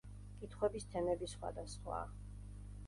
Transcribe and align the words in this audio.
კითხვების 0.43 0.89
თემები 0.95 1.31
სხვადასხვაა. 1.37 2.05